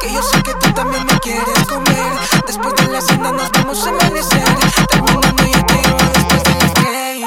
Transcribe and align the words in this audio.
que 0.00 0.12
yo 0.12 0.22
sé 0.22 0.42
que 0.42 0.54
tú 0.54 0.72
también 0.72 1.06
me 1.06 1.18
quieres 1.20 1.66
comer. 1.68 2.12
Después 2.46 2.74
de 2.76 2.88
la 2.88 3.00
cena 3.00 3.30
nos 3.30 3.50
vamos 3.52 3.86
a 3.86 3.90
amanecer. 3.90 4.44
Terminando 4.88 5.44
yo 5.44 5.64
te 5.66 5.74
voy 5.74 6.02
después 6.14 6.42
de 6.42 6.54
las 6.58 6.74
tres. 6.74 7.22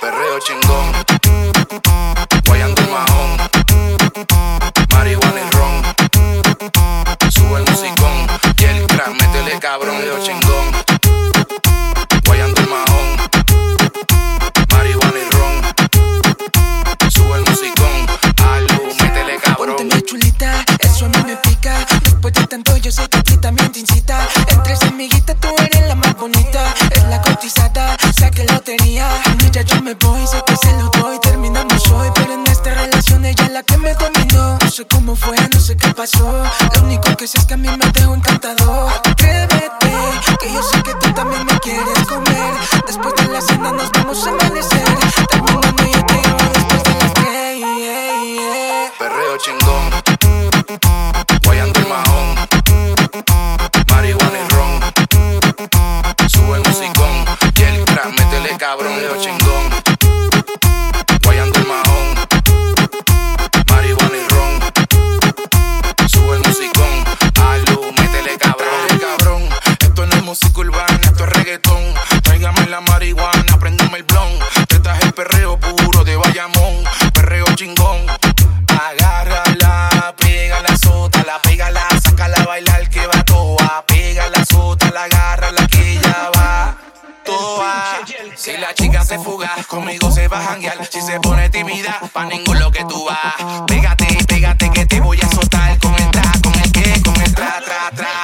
Perreo 0.00 0.38
chingón, 0.40 0.92
guayando 2.46 2.82
majón, 2.82 3.36
marihuana 4.92 5.40
y 5.40 5.50
ron. 5.50 5.82
Sube 7.30 7.58
el 7.58 7.70
musicón 7.70 8.26
y 8.58 8.64
el 8.64 8.86
crack, 8.86 9.12
métele 9.20 9.58
cabrón. 9.58 10.23
Ya 29.54 29.62
yo 29.62 29.80
me 29.82 29.94
voy, 29.94 30.26
sé 30.26 30.42
que 30.44 30.56
se 30.56 30.72
lo 30.72 30.90
doy, 31.00 31.16
terminamos 31.20 31.88
hoy. 31.92 32.08
Pero 32.12 32.32
en 32.32 32.44
esta 32.48 32.74
relación 32.74 33.24
ella 33.24 33.44
es 33.44 33.52
la 33.52 33.62
que 33.62 33.76
me 33.76 33.94
dominó. 33.94 34.58
No 34.58 34.68
sé 34.68 34.84
cómo 34.84 35.14
fue, 35.14 35.36
no 35.52 35.60
sé 35.60 35.76
qué 35.76 35.94
pasó. 35.94 36.42
Lo 36.74 36.82
único 36.82 37.16
que 37.16 37.28
sé 37.28 37.38
es 37.38 37.44
que 37.44 37.54
a 37.54 37.56
mí 37.56 37.68
me 37.68 37.92
dejó 37.92 38.16
encantado. 38.16 38.88
Atrévete, 38.88 39.92
que 40.40 40.52
yo 40.52 40.60
sé 40.60 40.82
que 40.82 40.94
tú 40.94 41.12
también 41.12 41.46
me 41.46 41.56
quieres 41.60 41.98
comer. 42.08 42.52
Después 42.84 43.14
de 43.14 43.28
la 43.28 43.40
cena 43.40 43.70
nos 43.70 43.92
vamos 43.92 44.26
a 44.26 44.30
amanecer. 44.30 44.73
Chingón. 59.12 59.70
Guayando 61.22 61.58
el 61.58 61.66
mahón. 61.66 62.14
Marihuana 63.70 64.16
y 64.16 64.28
ron. 64.28 66.08
Sube 66.08 66.36
el 66.36 66.42
musicón. 66.42 67.04
Alu, 67.46 67.92
métele 67.98 68.38
cabrón. 68.38 68.98
cabrón. 68.98 69.42
Esto 69.80 70.06
no 70.06 70.16
es 70.16 70.22
música 70.22 70.60
urbana, 70.60 71.00
esto 71.02 71.24
es 71.24 71.30
reggaetón. 71.30 71.82
Tráigame 72.22 72.66
la 72.66 72.80
marihuana, 72.80 73.58
prendeme 73.60 73.98
el 73.98 74.04
blon. 74.04 74.38
Te 74.68 74.78
traje 74.80 75.04
el 75.04 75.12
perreo 75.12 75.60
puro 75.60 76.02
de 76.02 76.16
Bayamón. 76.16 76.84
Fuga, 89.18 89.50
conmigo 89.68 90.10
se 90.10 90.28
va 90.28 90.38
a 90.38 90.42
janguear. 90.42 90.84
Si 90.86 91.00
se 91.00 91.20
pone 91.20 91.50
tímida, 91.50 92.00
pa' 92.12 92.26
ningún 92.26 92.58
lo 92.58 92.70
que 92.70 92.84
tú 92.84 93.04
vas. 93.04 93.64
Pégate, 93.66 94.06
pégate 94.26 94.70
que 94.70 94.86
te 94.86 95.00
voy 95.00 95.18
a 95.20 95.28
soltar 95.28 95.78
con 95.78 95.94
el 95.94 96.10
tra, 96.10 96.32
con 96.42 96.54
el 96.54 96.72
que, 96.72 97.02
con 97.02 97.20
el 97.20 97.34
tra, 97.34 97.60
tra, 97.64 97.90
tra. 97.94 98.23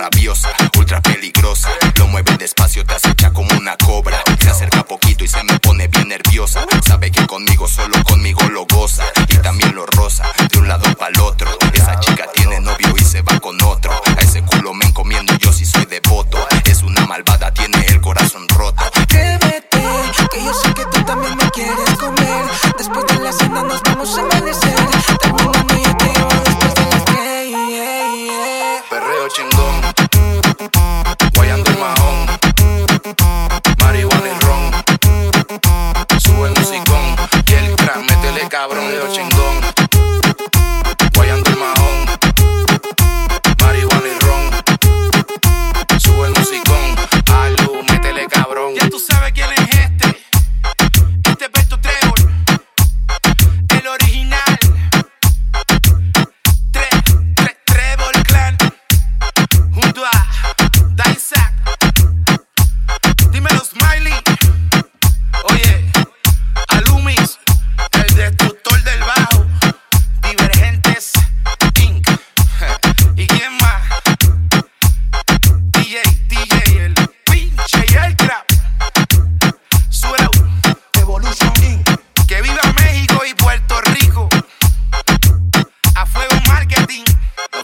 Rabiosa, 0.00 0.48
ultra 0.78 1.00
peligrosa. 1.02 1.68
Lo 1.96 2.06
mueve 2.06 2.34
despacio, 2.38 2.84
te 2.86 2.94
acecha 2.94 3.32
como 3.32 3.50
una 3.58 3.76
cobra. 3.76 4.22
Se 4.40 4.48
acerca 4.48 4.82
poquito 4.82 5.24
y 5.24 5.28
se 5.28 5.42
me 5.44 5.58
pone 5.58 5.88
bien 5.88 6.08
nerviosa. 6.08 6.64
Sabe 6.86 7.10
que 7.10 7.26
conmigo, 7.26 7.68
solo 7.68 8.02
conmigo 8.04 8.42
lo 8.50 8.64
goza. 8.66 9.04
Y 9.28 9.36
también 9.38 9.74
lo 9.74 9.84
rosa, 9.86 10.24
de 10.50 10.58
un 10.58 10.68
lado 10.68 10.84
para 10.96 11.12
el 11.12 11.20
otro. 11.20 11.50
Esa 11.74 12.00
chica 12.00 12.26
tiene 12.34 12.60
novio 12.60 12.94
y 12.96 13.04
se 13.04 13.20
va 13.20 13.38
con 13.40 13.60
otro. 13.62 13.92
A 13.92 14.20
ese 14.20 14.42
culo 14.42 14.72
me 14.72 14.86
encomiendo 14.86 15.34
yo 15.38 15.52
si 15.52 15.66
soy 15.66 15.84
devoto. 15.84 16.38
Es 16.64 16.82
una 16.82 17.06
malvada, 17.06 17.52
tiene 17.52 17.84
el 17.88 18.00
corazón 18.00 18.48
roto. 18.48 18.82
Atrévete, 18.82 19.82
que 20.32 20.44
yo 20.44 20.54
sé 20.54 20.72
que 20.72 20.84
tú 20.86 21.04
también 21.04 21.36
me 21.36 21.50
quieres 21.50 21.90
comer. 21.98 22.44
Después 22.78 23.06
de 23.06 23.22
la 23.22 23.32
cena 23.32 23.62
nos 23.62 23.82
vamos 23.82 24.16
a 24.16 24.20
amanecer. 24.20 24.39
Cabrón. 39.00 39.29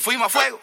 Fuimos 0.07 0.27
a 0.27 0.29
fuego. 0.29 0.61